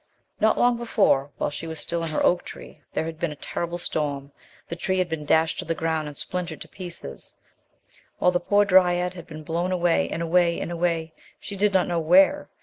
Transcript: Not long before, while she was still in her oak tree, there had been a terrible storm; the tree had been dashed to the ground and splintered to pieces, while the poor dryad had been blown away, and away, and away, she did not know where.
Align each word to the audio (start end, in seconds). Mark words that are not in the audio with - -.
Not 0.39 0.57
long 0.57 0.77
before, 0.77 1.29
while 1.37 1.51
she 1.51 1.67
was 1.67 1.79
still 1.79 2.03
in 2.03 2.09
her 2.09 2.25
oak 2.25 2.43
tree, 2.43 2.81
there 2.91 3.05
had 3.05 3.19
been 3.19 3.31
a 3.31 3.35
terrible 3.35 3.77
storm; 3.77 4.31
the 4.67 4.75
tree 4.75 4.97
had 4.97 5.07
been 5.07 5.25
dashed 5.25 5.59
to 5.59 5.65
the 5.65 5.75
ground 5.75 6.07
and 6.07 6.17
splintered 6.17 6.59
to 6.61 6.67
pieces, 6.67 7.35
while 8.17 8.31
the 8.31 8.39
poor 8.39 8.65
dryad 8.65 9.13
had 9.13 9.27
been 9.27 9.43
blown 9.43 9.71
away, 9.71 10.09
and 10.09 10.23
away, 10.23 10.59
and 10.59 10.71
away, 10.71 11.13
she 11.39 11.55
did 11.55 11.71
not 11.71 11.87
know 11.87 11.99
where. 11.99 12.49